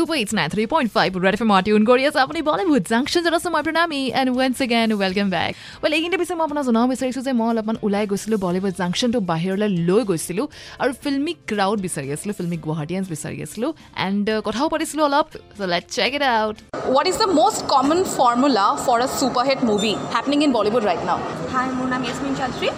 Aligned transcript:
Super 0.00 0.14
It's 0.14 0.32
93.5 0.32 1.22
Red 1.24 1.34
FM 1.38 1.50
Tune 1.66 1.84
কৰি 1.90 2.02
আছে 2.08 2.18
আপুনি 2.24 2.40
বলিউড 2.48 2.84
জাংচন 2.92 3.22
জনাইছো 3.26 3.48
মই 3.54 3.62
Pranami 3.66 4.00
and 4.20 4.30
once 4.38 4.56
again 4.64 4.88
welcome 5.02 5.28
back 5.34 5.52
well 5.82 5.92
এইখিনিতে 5.96 6.18
পিছে 6.22 6.34
মই 6.38 6.44
আপোনাক 6.48 6.64
জনাব 6.68 6.84
বিচাৰিছোঁ 6.92 7.22
যে 7.26 7.32
মই 7.40 7.48
অলপমান 7.52 7.76
ওলাই 7.86 8.04
গৈছিলোঁ 8.12 8.38
বলিউড 8.46 8.74
জাংচনটো 8.80 9.18
বাহিৰলৈ 9.30 9.68
লৈ 9.88 10.02
গৈছিলোঁ 10.10 10.46
আৰু 10.82 10.92
ফিল্মি 11.04 11.32
ক্ৰাউড 11.50 11.78
বিচাৰি 11.86 12.08
আছিলোঁ 12.16 12.34
ফিল্মি 12.38 12.56
গুৱাহাটীয়ানছ 12.66 13.06
বিচাৰি 13.14 13.38
আছিলোঁ 13.46 13.70
এণ্ড 14.06 14.26
কথাও 14.46 14.66
পাতিছিলোঁ 14.72 15.04
অলপ 15.08 15.26
so' 15.58 15.68
let 15.72 15.84
check 15.96 16.10
it 16.18 16.24
out 16.38 16.56
What 16.96 17.06
is 17.10 17.16
the 17.24 17.30
most 17.40 17.58
common 17.74 18.00
formula 18.18 18.66
for 18.84 18.96
a 19.06 19.08
super 19.20 19.44
hit 19.48 19.60
movie 19.70 19.96
happening 20.16 20.40
in 20.46 20.50
Bollywood 20.56 20.84
right 20.90 21.04
now? 21.10 21.18
Hi 21.54 21.66
মোৰ 21.78 21.86
নাম 21.94 22.02
য়াসমিন 22.08 22.32
চৌধুৰী 22.40 22.68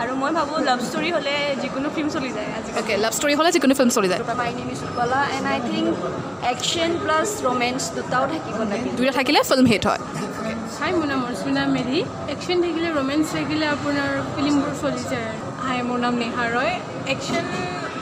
আৰু 0.00 0.12
মই 0.22 0.32
ভাবোঁ 0.38 0.58
লাভ 0.68 0.78
ষ্টৰী 0.88 1.08
হ'লে 1.16 1.34
যিকোনো 1.62 1.88
ফিল্ম 1.94 2.08
চলি 2.16 2.30
যায় 2.36 2.48
Okay, 2.80 2.96
love 3.04 3.14
story 3.18 3.34
হ'লে 3.38 3.50
যিকোনো 3.56 3.74
ফিল্ম 3.78 3.90
চলি 3.96 4.08
যায়। 4.12 4.20
My 4.42 4.50
name 4.58 4.68
is 4.74 4.80
Utpala 4.86 5.20
and 5.36 5.46
I 5.54 5.58
think 5.70 5.88
action 6.52 6.90
plus 7.02 7.28
romance 7.46 7.80
দুটাও 7.96 8.24
থাকিব 8.32 8.56
লাগে। 8.70 8.88
দুয়োটা 8.98 9.14
থাকিলে 9.18 9.40
ফিল্ম 9.50 9.66
হিট 9.72 9.82
হয়। 9.88 10.00
হাই 10.80 10.90
মোৰ 10.98 11.06
নাম 11.12 11.20
অৰ্চনা 11.28 11.62
মেধি 11.76 12.00
একশ্যন 12.34 12.56
থাকিলে 12.64 12.88
ৰোমেঞ্চ 12.98 13.24
থাকিলে 13.36 13.66
আপোনাৰ 13.76 14.10
ফিল্মবোৰ 14.34 14.72
চলি 14.82 15.02
যায়। 15.12 15.30
হাই 15.64 15.78
মোৰ 15.88 15.98
নাম 16.04 16.14
Neha 16.22 16.44
Roy. 16.56 16.74
Action 17.14 17.44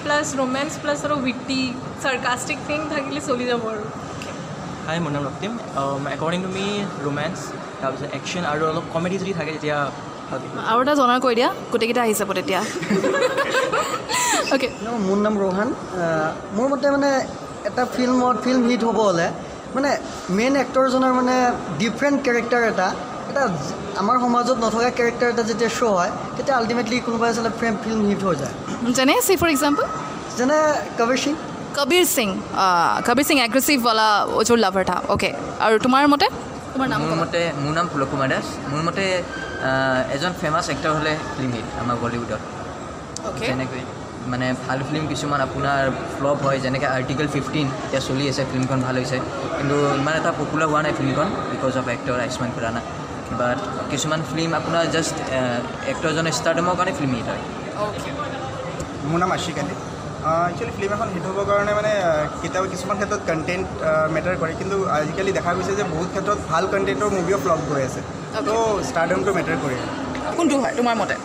plus 0.04 0.26
romance 0.40 0.72
plus 0.82 0.98
আৰু 1.06 1.14
উইটি 1.24 1.60
চাৰ্কাষ্টিক 2.02 2.58
থিং 2.68 2.78
থাকিলে 2.94 3.20
চলি 3.28 3.44
যাব 3.50 3.62
আৰু। 3.72 3.82
হাই 4.86 4.96
মোৰ 5.04 5.12
নাম 5.16 5.22
Raktim. 5.28 5.52
According 6.16 6.40
to 6.46 6.50
me 6.56 6.66
romance 7.06 7.36
তাৰপিছত 7.80 8.08
একশ্যন 8.18 8.42
আৰু 8.52 8.62
অলপ 8.70 8.86
কমেডি 8.94 9.16
যদি 9.22 9.32
থাকে 9.38 9.50
তেতিয়া। 9.56 9.78
আৰু 10.70 10.78
এটা 10.84 10.94
জনাৰ 11.00 11.18
কৈ 11.24 11.34
দিয়া 11.38 11.48
গোটেইকেইটা 11.72 12.02
আহি 12.06 12.14
যাব 12.20 12.30
তেতিয়া। 12.38 12.60
অ'কে 14.54 14.68
মোৰ 15.06 15.18
নাম 15.26 15.34
ৰোহান 15.42 15.68
মোৰ 16.56 16.66
মতে 16.72 16.86
মানে 16.96 17.10
এটা 17.68 17.82
ফিল্মত 17.94 18.36
ফিল্ম 18.44 18.62
হিট 18.70 18.82
হ'ব 18.88 18.98
হ'লে 19.08 19.28
মানে 19.76 19.90
মেইন 20.38 20.54
এক্টৰজনৰ 20.64 21.12
মানে 21.20 21.34
ডিফাৰেণ্ট 21.82 22.18
কেৰেক্টাৰ 22.26 22.62
এটা 22.72 22.88
এটা 23.30 23.42
আমাৰ 24.02 24.16
সমাজত 24.24 24.56
নথকা 24.64 24.90
কেৰেক্টাৰ 24.98 25.28
এটা 25.34 25.42
যেতিয়া 25.50 25.70
শ্ব' 25.78 25.94
হয় 25.98 26.12
তেতিয়া 26.36 26.56
আল্টিমেটলি 26.60 26.96
কোনোবা 27.06 27.26
এজনে 27.32 27.50
ফ্ৰেম 27.58 27.74
ফিল্ম 27.82 28.00
হিট 28.08 28.20
হৈ 28.26 28.34
যায়। 28.42 28.54
যেনে 28.96 29.14
চি 29.26 29.34
ফৰ 29.40 29.48
এক্সাম্পল 29.54 29.84
যেনে 30.38 30.58
কবিৰ 31.00 31.18
সিং। 31.24 31.34
কবিৰ 31.78 32.04
সিং 32.16 32.28
কবিৰ 33.08 33.24
সিং 33.28 33.36
এগ্ৰেছিভৱালা 33.46 34.08
যোৰ 34.48 34.58
লাভাৰ 34.64 34.84
থা 34.90 34.96
অ'কে 35.14 35.30
আৰু 35.64 35.76
তোমাৰ 35.84 36.02
মতে? 36.12 36.26
তোমাৰ 36.80 36.92
নাম 36.96 37.02
মোৰ 37.08 37.16
মতে 37.22 37.40
মোৰ 37.62 37.72
নাম 37.78 37.86
পুলক 37.92 38.08
কুমাৰ 38.12 38.28
দাস। 38.32 38.46
মোৰ 38.72 38.82
মতে 38.88 39.04
এজন 40.16 40.32
ফেমাছ 40.40 40.66
এক্টৰ 40.74 40.92
হ'লে 40.98 41.12
ফিল্ম 41.34 41.50
হিট 41.56 41.66
আমাৰ 41.82 41.96
বলিউডত। 42.02 42.42
যেনেকৈ 43.48 43.82
মানে 44.32 44.46
ভাল 44.64 44.78
ফিল্ম 44.88 45.04
কিছুমান 45.12 45.40
আপোনাৰ 45.46 45.82
ফ্লপ 46.16 46.38
হয় 46.46 46.58
যেনেকৈ 46.64 46.86
আৰ্টিকেল 46.96 47.26
ফিফটিন 47.34 47.66
এতিয়া 47.86 48.02
চলি 48.08 48.24
আছে 48.32 48.42
ফিল্মখন 48.52 48.80
ভাল 48.86 48.94
হৈছে। 49.00 49.18
কিন্তু 49.58 49.76
ইমান 50.00 50.14
এটা 50.20 50.30
পপুলাৰ 50.40 50.68
হোৱা 50.72 50.80
নাই 50.86 50.92
ফিল্মখন 50.98 51.28
because 51.52 51.72
of 51.80 51.86
actor 51.96 52.16
Ayushmann 52.24 52.50
Khurrana 52.56 52.80
but 53.40 53.58
কিছুমান 53.92 54.20
ফিল্ম 54.30 54.50
আপোনাৰ 54.60 54.82
জাষ্ট 54.94 55.16
এক্টৰজনৰ 55.92 56.34
ষ্টাৰ্ডমৰ 56.38 56.74
কাৰণে 56.78 56.92
ফিল্ম 56.98 57.12
হিট 57.18 57.26
হয় 57.32 57.42
মোৰ 59.08 59.18
নাম 59.22 59.30
আশিক 59.36 59.56
আলী। 59.62 59.74
একচুৱেলি 60.20 60.72
ফিল্ম 60.78 60.92
এখন 60.96 61.08
হিট 61.14 61.24
হ'বৰ 61.28 61.44
কাৰণে 61.50 61.72
মানে 61.80 61.92
কেতিয়াবা 62.42 62.68
কিছুমান 62.74 62.96
ক্ষেত্ৰত 63.00 63.22
কণ্টেণ্ট 63.30 63.66
মেটাৰ 64.14 64.36
কৰে। 64.40 64.52
কিন্তু 64.60 64.76
আজিকালি 64.98 65.32
দেখা 65.38 65.50
গৈছে 65.56 65.72
যে 65.80 65.84
বহুত 65.94 66.08
ক্ষেত্ৰত 66.14 66.38
ভাল 66.50 66.64
কণ্টেণ্টৰ 66.72 67.10
মুভিও 67.18 67.38
ফ্লপ 67.44 67.60
গৈ 67.70 67.82
আছে। 67.88 68.00
ত' 68.46 68.50
ষ্টাৰডমটো 68.90 69.30
মেটাৰ 69.38 69.56
কৰে। 69.62 69.76
কোনটো 70.38 70.54
হয় 70.62 70.74
তোমাৰ 70.80 70.96
মতে? 71.02 71.16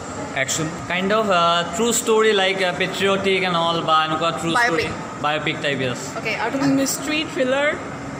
Of 1.17 1.29
uh, 1.31 1.63
true 1.75 1.93
story 1.93 2.31
like 2.33 2.61
uh, 2.61 2.71
patriotic 2.79 3.43
and 3.49 3.55
all 3.63 3.77
বা 3.89 3.97
এনেকুৱা 4.05 4.31
Biopic. 4.59 4.89
biopic 5.25 5.55
type 5.65 5.81
yes. 5.85 5.99
Okay 6.19 6.31
আৰু 6.45 6.55
মিষ্ট্ৰি 6.79 7.19
থ্ৰিলাৰ 7.33 7.67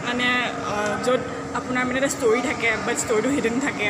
মানে 0.08 0.28
য'ত 1.06 1.22
আপোনাৰ 1.60 1.84
মানে 1.88 1.98
এটা 2.02 2.12
ষ্টৰী 2.18 2.42
থাকে 2.50 2.68
বাট 2.86 2.96
ষ্টৰীটো 3.04 3.30
হিডেন 3.36 3.56
থাকে। 3.66 3.88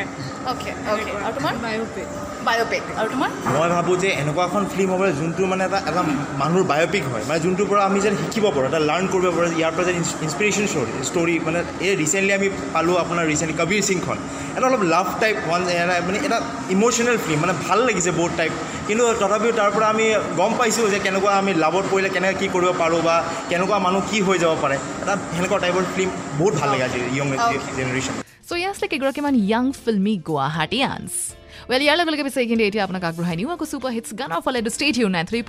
অ'কে 0.50 0.70
অ'কে 0.92 1.10
আৰু 1.26 1.32
তোমাৰ? 1.38 1.54
বায়'পিক 1.66 2.08
বায়'পিক 2.46 2.82
আৰু 3.00 3.08
তোমাৰ? 3.14 3.30
মই 3.54 3.68
ভাবোঁ 3.74 3.96
যে 4.02 4.08
এনেকুৱা 4.22 4.42
এখন 4.48 4.62
ফিল্ম 4.72 4.90
হ'ব 4.94 5.02
যোনটো 5.20 5.42
মানে 5.52 5.62
এটা 5.68 5.78
এটা 5.90 6.02
মানুহৰ 6.40 6.64
বায়'পিক 6.72 7.04
হয়। 7.12 7.24
মানে 7.28 7.38
যোনটোৰ 7.44 7.66
পৰা 7.70 7.82
আমি 7.88 7.98
যেন 8.04 8.14
শিকিব 8.22 8.44
পাৰোঁ 8.54 8.66
এটা 8.70 8.80
লাৰ্ণ 8.90 9.04
কৰিব 9.12 9.26
পাৰোঁ 9.36 9.50
ইয়াৰ 9.60 9.72
পৰা 9.76 9.84
যেন 9.88 9.96
ইনস্পিৰেশ্যন 10.26 10.64
ষ্টৰী 10.72 10.90
ষ্টৰী 11.10 11.34
মানে 11.46 11.58
এই 11.86 11.92
ৰিচেণ্টলি 12.02 12.32
আমি 12.38 12.48
পালোঁ 12.74 12.96
আপোনাৰ 13.04 13.24
ৰিচেণ্টলি 13.32 13.56
কবিৰ 13.60 13.82
সিংখন 13.90 14.16
এটা 14.56 14.66
অলপ 14.70 14.82
লাভ 14.94 15.06
টাইপ 15.22 15.36
ওৱান 15.48 15.62
মানে 16.06 16.18
এটা 16.28 16.38
ইম'চনেল 16.74 17.16
ফিল্ম 17.24 17.38
মানে 17.44 17.54
ভাল 17.66 17.78
লাগিছে 17.88 18.10
বহুত 18.20 18.32
টাইপ 18.40 18.52
কিন্তু 18.88 19.02
তথাপিও 19.22 19.52
তাৰ 19.60 19.70
পৰা 19.76 19.86
আমি 19.94 20.06
গম 20.40 20.52
পাইছোঁ 20.58 20.86
যে 20.94 20.98
কেনেকুৱা 21.06 21.32
আমি 21.42 21.52
লাভত 21.64 21.84
পৰিলে 21.92 22.08
কেনেকৈ 22.14 22.34
কি 22.40 22.46
কৰিব 22.54 22.70
পাৰোঁ 22.82 23.00
বা 23.08 23.14
কেনেকুৱা 23.50 23.76
মানুহ 23.86 24.00
কি 24.10 24.18
হৈ 24.26 24.36
যাব 24.42 24.52
পাৰে। 24.64 24.76
এটা 25.02 25.14
সেনেকুৱা 25.36 25.58
টাইপৰ 25.64 25.82
ফিল্ম 25.94 26.10
বহুত 26.40 26.54
ভাল 26.60 26.68
লাগে 26.72 26.84
আজি 26.88 26.98
য়ং 27.18 27.26
জেনেৰেশ্যন 27.76 28.14
চ' 28.48 28.52
ইয়াৰ 28.52 28.70
আছিলে 28.70 28.88
কেইগৰাকীমান 28.88 29.34
য়াং 29.52 29.64
ফিল্মি 29.84 30.14
গুৱাহাটীয়ানছ 30.28 31.12
ৱেল 31.70 31.82
ইয়াৰ 31.82 31.96
লগে 31.96 32.10
লগে 32.10 32.24
পিছে 32.24 32.40
এইখিনি 32.40 32.62
এতিয়া 32.64 32.84
আপোনাক 32.84 33.04
আগবঢ়াই 33.04 33.36
নিওঁ 33.36 33.50
আকৌ 33.52 33.64
ছুপাৰ 33.72 33.92
হিটছ 33.92 34.10
গানৰ 34.20 34.40
ফালে 34.40 34.58
ষ্টেট 34.70 34.94
ইউ 34.98 35.08
নাইন 35.08 35.26
থ্ৰী 35.26 35.40